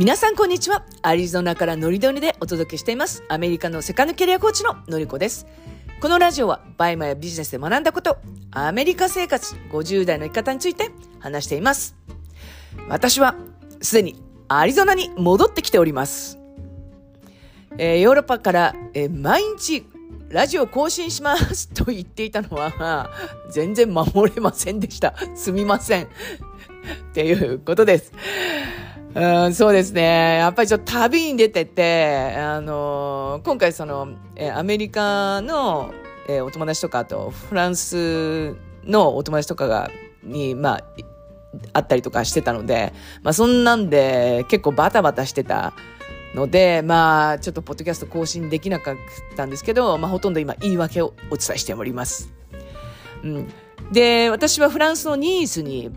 [0.00, 0.82] 皆さんこんにちは。
[1.02, 3.22] アリゾナからノリドリでお届けしています。
[3.28, 5.46] アメリカのセカンドキャリアコーチののりこです。
[6.00, 8.16] このラジオは BUYMA やビジネスで学んだこと、
[8.50, 11.96] アメリカ生活50代の生き方について話しています。
[12.88, 13.34] 私は
[13.82, 16.38] すでにアリゾナに戻ってきております。
[17.76, 19.86] えー、ヨーロッパから、えー、毎日
[20.30, 23.10] ラジオ更新します と言っていたのは、
[23.50, 25.12] 全然守れませんでした。
[25.34, 26.04] すみません。
[26.04, 26.06] っ
[27.12, 28.14] ていうことです。
[29.52, 30.38] そうですね。
[30.38, 35.92] やっぱりちょっと旅に出てて、あのー、今回その、えアメリカの、
[36.28, 38.54] えー、お友達とか、とフランス
[38.84, 39.90] のお友達とかが、
[40.22, 40.84] に、まあ、
[41.72, 42.92] あったりとかしてたので、
[43.22, 45.72] まあそんなんで結構バタバタしてた
[46.34, 48.96] ので、まあちょっとポッドキャスト更新できなかっ
[49.36, 52.32] たんですけど、まあほとんど今言い訳をお伝えしております。
[53.24, 53.48] うん。
[53.90, 55.90] で、私はフランスのニースに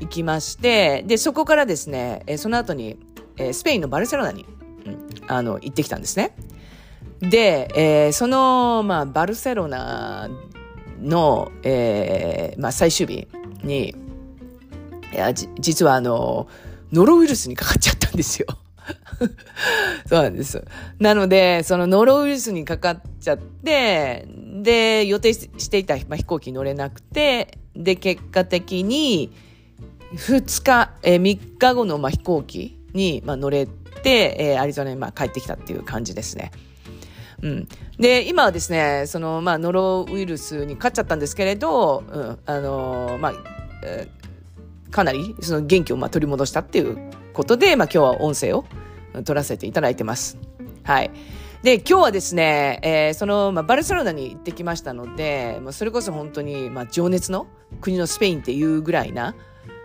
[0.00, 2.98] 行きまして、で、そこからですね、えその後に、
[3.36, 4.44] えスペインのバルセロナに、
[4.86, 6.34] うん、あの、行ってきたんですね。
[7.20, 10.30] で、えー、その、まあ、バルセロナ
[11.00, 13.28] の、えー、まあ、最終日
[13.62, 13.94] に、
[15.12, 16.48] いや、実はあの、
[16.92, 18.46] ノロウイルスにかかっちゃったんですよ。
[20.08, 20.64] そうなんです。
[20.98, 24.26] なので、そのノロウイルスにかかっちゃって、
[24.62, 29.30] で、予定していた、まあ、飛行機乗れなくて、で、結果的に、
[30.14, 36.50] 2日、えー、3日後の、まあ、飛行機に、まあ、乗れて、えー、アリゾナに、まあ、帰ってきたっていう感じですね。
[37.42, 37.68] うん。
[37.98, 43.34] で、今はですね、その、まあ、ノロウイルスに勝っちゃったんですけれど、うん、あのー、まあ、
[43.84, 46.98] えー、かなり、その元気を、まあ、取り戻したっていう
[47.32, 48.64] ことで、まあ、今日は音声を
[49.24, 50.38] 取らせていただいてます。
[50.82, 51.10] はい。
[51.62, 57.46] で、今日はですね、えー、その、まあ、バルセロナに行ってきましたので、まあ、それこそ本当に、まあ、情熱の
[57.80, 59.34] 国のスペインっていうぐらいな、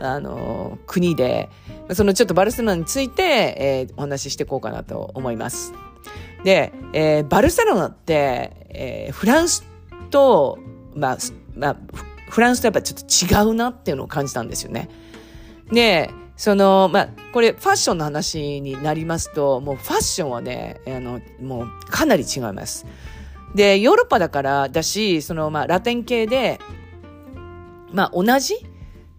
[0.00, 1.48] あの、国で、
[1.92, 5.72] そのちょっとバルセロナについて、えー、お話ししていこうかなと思います。
[6.44, 9.64] で、えー、バルセロナって、えー、フランス
[10.10, 10.58] と、
[10.94, 11.18] まあ、
[11.54, 11.76] まあ、
[12.30, 14.88] フランスとやっぱちょっと違うなっていうのを感じたんですよね。
[15.70, 22.86] で、その、まあ、これファッションの話になりますと、もうファッションはね、あの、もうかなり違います。
[23.54, 26.58] で、ヨーロッパだからだし、その、まあ、ラテン系で、
[27.92, 28.54] まあ、同じ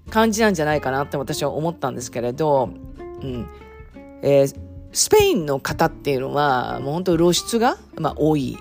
[0.10, 2.70] 感じなんじゃないかなって私は思ったんですけれど、
[3.22, 3.48] うん。
[4.24, 4.60] えー、
[4.92, 8.58] スペインの方っていうのは、もう本当露出が、まあ、多い。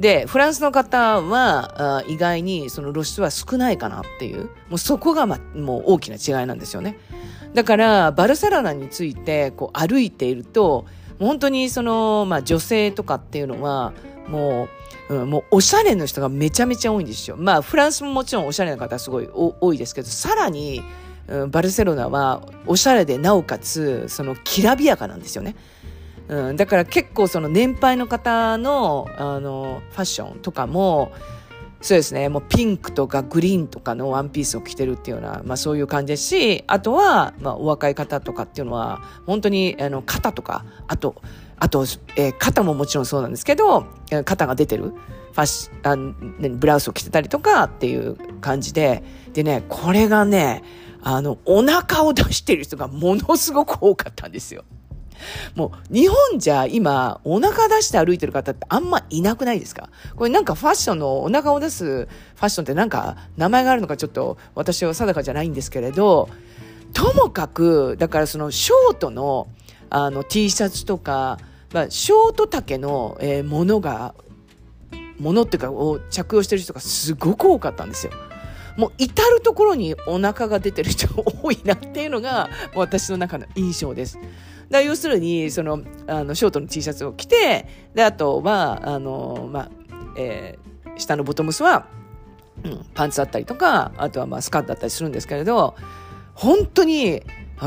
[0.00, 6.98] で、フランスの方は、意外にその露出は少ないかなっていう、もうそこが、ま、もう大きな違いなんですよね。
[7.54, 10.86] だから、バルセロナについて、こう歩いていると、
[11.18, 13.92] 本当にその、まあ女性とかっていうのは、
[14.28, 14.68] も
[15.08, 17.36] う、うん、もうおしゃれの人がめちゃめちゃ多いんですよ。
[17.36, 20.82] まあフランスももちろんおしゃれな方すごい多いですけど、さらに、
[21.26, 25.56] うん、バルセロナはおしゃれでなおかつそのきらびやかなんですよね。
[26.28, 31.10] うん、だから結構その年配の方のあのファッションとかも
[31.80, 41.22] そうですねもうピンクとかグリーンとかのワンピースを着てるっていうような、まあ、そういう感じですしあとは、まあ、お若い方とかっていうのは本当にあの肩とかあと
[41.60, 41.82] あと、
[42.16, 43.86] えー、肩ももちろんそうなんですけど、
[44.24, 44.92] 肩が出てる。
[45.32, 45.94] ファッシあ
[46.56, 49.04] ブラウスを着てたりとかっていう感じで、
[49.34, 50.64] でね、これがね、
[51.00, 54.64] あの、お腹を出してる人がものすごく多かったんですよ。
[55.54, 59.90] もう、日本じゃ今、お腹出して歩いてる方ってあんまいなくないですか？
[60.16, 66.28] これなんかファッションのお腹を出すファッションってなんか名前があるのかちょっと私は定かじゃないんですけれど、
[66.92, 69.48] ともかく、だからそのショートの
[69.90, 71.38] あの T シャツとか、
[71.72, 74.14] まあ、ショート丈の、えー、ものが、
[75.18, 78.12] ものっていうか、を着用してる人がすごく多かったんですよ。
[78.76, 81.08] もう至るところにお腹が出てる人
[81.42, 84.20] 多いなっていうのが私の中の印象です。
[84.70, 89.70] だ要するに、その、あの、ショートの T シャツを着て、で、あとは、あの、まあ、
[90.16, 91.86] えー、下のボトムスは、
[92.64, 95.74] うん、パンツだったりとか、あとはまあスカートだったりするんですけれど、
[96.34, 97.22] 本当に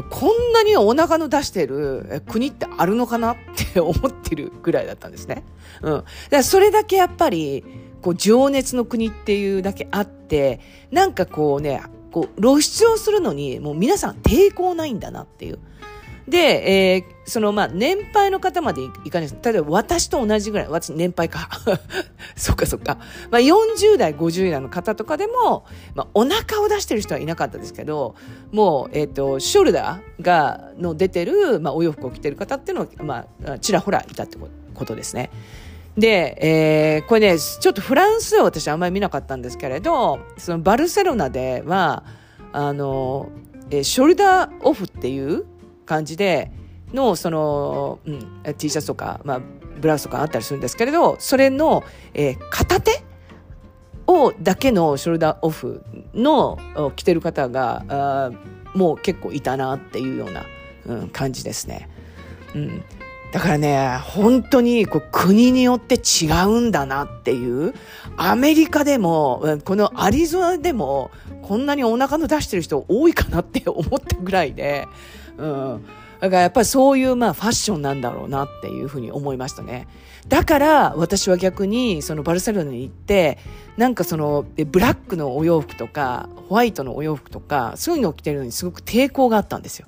[0.10, 3.36] こんなにお腹の出してる国ってあるのかなっ
[3.74, 5.44] て思ってるぐらいだったんですね。
[5.82, 5.94] うん。
[5.96, 7.66] だからそれだけやっぱり、
[8.02, 10.62] こう、情熱の国っていうだけあって、
[10.92, 15.60] なんかこうね、こう、露出をするのに、もう皆さん抵抗ないんだなっていう。
[16.28, 19.38] で、えー、その、まあ、年配の方までいかないです。
[19.42, 21.48] 例えば、私と同じぐらい、私、年配か。
[22.36, 22.98] そっかそっか。
[23.30, 25.64] まあ、40代、50代の方とかでも、
[25.96, 28.16] まあ、お腹を出してる人はいなかったですけど、
[28.52, 34.38] もう、えっ、ー、と、ショルダーが、の出てる、まあ、お洋服を着てる方っていうのは、まあ、ちらほらいたって
[34.74, 35.30] ことですね。
[35.98, 42.04] で、えー、これね、ちょっとフランスは私あんまり見なかったんですけれど、そのバルセロナでは、
[42.52, 43.30] あの、
[43.70, 45.46] えー、ショルダーオフっていう
[45.86, 46.52] 感じで、
[46.94, 49.42] の、その、うん、T シャツとか、まあ、
[49.80, 51.84] ブラウスとかあったりするんですけれど、それの、
[52.14, 53.04] えー、片手
[54.08, 55.84] を、だけのショルダーオフ
[56.14, 56.58] の
[56.96, 58.32] 着てる方が、あ
[58.74, 60.46] もう結構いたなっていうような、
[60.86, 61.90] うん、感じですね。
[62.56, 62.84] うん。
[63.32, 67.74] だからね、本当にこう国によって違うんだなっていう。
[68.18, 71.12] アメリカでも、このアリゾナでも、
[71.42, 74.88] こんなにお腹の出してる人多いかなって思ったぐらいで、
[75.38, 75.86] うん。
[76.22, 79.88] だからやっぱりそういうまあファッションなんだろうなっていうふうに思いましたね。
[80.28, 83.40] だから私は逆にそのバルセロナに行って、
[83.76, 89.88] なんかそのブラックのお洋服とか、ホワイトのお洋服とか、そういうのを着てるのにすごく抵抗があったんですよ。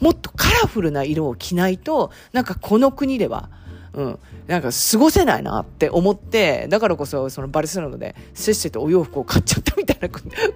[0.00, 3.50] もっとカラフルな色を着ないと、なんかこの国では、
[3.92, 4.18] うん。
[4.46, 10.08] なんか過ごせないなって思って、だからこそそのバルセロナでせっせとお洋服を買っちゃったみたいな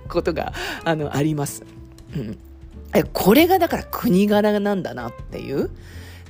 [0.09, 0.55] ことが、
[0.85, 1.65] あの、あります。
[2.17, 2.39] うん。
[3.13, 5.71] これがだから国柄なんだなっていう。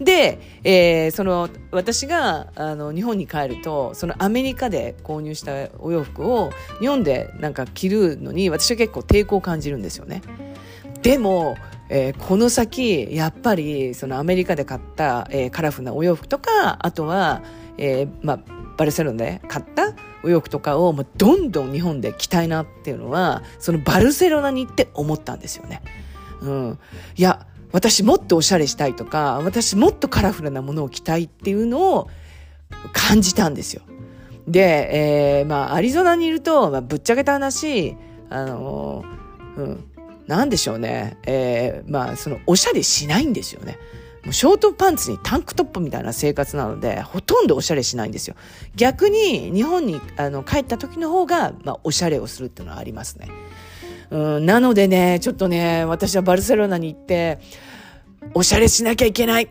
[0.01, 6.51] で、えー、その、私が、あの、日本に帰ると、そのアメリカで購入したお洋服を、
[6.81, 10.23] 日本でなんか着るのに、私は結構抵抗を感じるんですよね。
[11.03, 11.57] でも、
[11.89, 17.43] えー、この先、やっぱり、そのアメリカで買った、えー、カラフルなお洋服とか、あとは、
[17.77, 18.41] えー、まあ、
[18.77, 25.83] バルセロナで買ったお洋服とかを、まあ、どんどん日本で着たいなっていうのは、そのバルセロナに行って思ったんですよね。
[26.41, 26.79] うん。
[27.17, 32.09] いや、私もっとおしゃれしたいとか、私もっとカラフルなものを着たいっていうのを
[32.93, 33.83] 感じたんですよ。
[34.47, 37.97] で、えー、まあ、アリゾナにいると、まあ、ぶっちゃけた話、
[38.31, 39.05] あの
[39.57, 39.85] うん、
[40.27, 41.19] なんでしょうね。
[41.27, 43.79] えー、まあ、その、おしゃれしないんですよね。
[44.25, 48.37] もうショートパンツにタンクトップみたいな生活なので、ほとんどおしゃれしないんですよ。
[48.75, 53.29] 逆に、日本にあの帰った時の方が、まあ、おしゃれをするっていうのはありますね。
[54.11, 57.39] うん、なのでね、ちょっとね、私はバルセロナに行って、
[58.35, 59.49] おしゃれしなきゃいけない。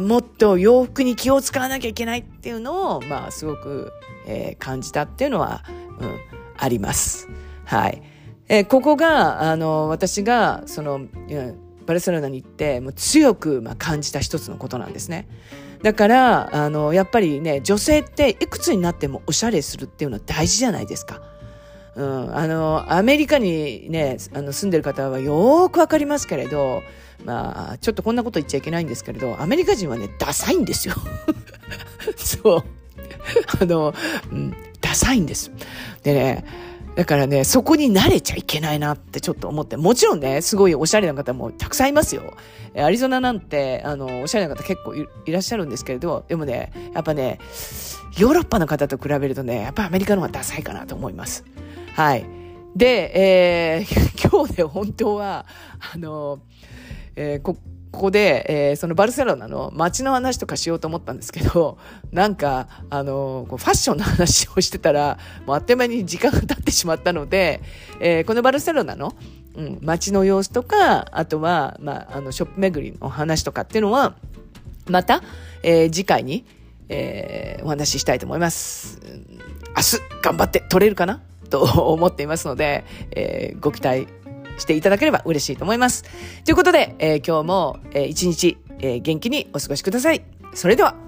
[0.00, 3.92] もっと洋服に気を使わなきゃいけないっていうのを、まあ、すごく、
[4.26, 5.64] えー、感じたっていうのは、
[6.00, 6.18] うん、
[6.56, 7.28] あります。
[7.64, 8.02] はい。
[8.48, 11.08] えー、ここが、あの、私が、その、うん、
[11.86, 15.28] バルセロナに行って、もう強く、まあ、感じた一つのことなんですね。
[15.82, 21.20] だから、あの、やっぱりね、女性っていくつになってもおしゃれするっていうのは大事じゃないですか。
[21.94, 26.82] うん、あの、アメリカにね、あの、住んでる方はよーくわかりますけれど、
[27.24, 30.94] まあ、ちょっとこんなこと言っちゃいけないんですけれど、アメリカ人はね、ダサいんですよ。
[32.16, 32.64] そう。
[33.60, 33.94] あの、
[34.30, 35.52] うん、ダサいんです。
[36.02, 36.44] でね、
[36.94, 39.76] だからね、そこに慣れちゃいけないなってちょっと思って。
[39.76, 42.34] もちろんね、すごいおしゃれな方もたくさんいますよ。
[42.76, 47.38] アリゾナなんて、あの、おしゃれな方結構いらっしゃるんですけれど、でもね、やっぱね、
[48.18, 51.44] ヨーロッパの方と比べるとね、やっぱアメリカの方がダサいかなと思います。
[51.94, 52.24] はい。
[52.74, 55.46] で、えー、 今日ね、本当は、
[55.94, 56.40] あの、
[57.16, 57.56] えー、こ、
[57.90, 61.76] ここで、えー、そのバルセロナの街の話とかしようと思ったんですけど、
[62.10, 67.60] なんか、あの、ファッションの話をしてたら、もうあっという間に時間が経ってしまったので、
[68.00, 69.14] えー、このバルセロナの、
[69.54, 74.14] うん、街の様子とか、あとは、まあ、あの、ショップ巡りの話とかっていうのは、
[74.88, 75.22] また、
[75.62, 76.46] えー、次回に、
[76.88, 78.98] えー、お話ししたいと思います。
[79.76, 81.20] 明日、頑張って撮れるかな？
[81.52, 84.08] と思っていますので、えー、ご期待
[84.58, 86.04] していただければ嬉しいと思います。
[86.44, 90.24] ということで、えー、今日も、えー、一日、えー、元気にお過ごしください。
[90.54, 91.01] それでは。